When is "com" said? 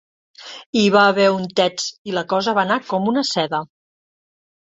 2.87-3.07